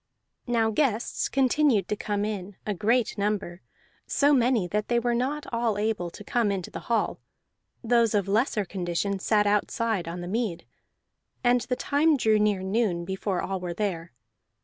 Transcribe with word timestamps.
Now 0.47 0.71
guests 0.71 1.29
continued 1.29 1.87
to 1.89 1.95
come 1.95 2.25
in, 2.25 2.55
a 2.65 2.73
great 2.73 3.19
number, 3.19 3.61
so 4.07 4.33
many 4.33 4.67
that 4.69 4.87
they 4.87 4.97
were 4.99 5.13
not 5.13 5.45
all 5.53 5.77
able 5.77 6.09
to 6.09 6.23
come 6.23 6.51
into 6.51 6.71
the 6.71 6.79
hall; 6.89 7.19
those 7.83 8.15
of 8.15 8.27
lesser 8.27 8.65
condition 8.65 9.19
sat 9.19 9.45
outside 9.45 10.07
on 10.07 10.21
the 10.21 10.27
mead. 10.27 10.65
And 11.43 11.61
the 11.61 11.75
time 11.75 12.17
drew 12.17 12.39
near 12.39 12.63
noon 12.63 13.05
before 13.05 13.43
all 13.43 13.59
were 13.59 13.75
there. 13.75 14.11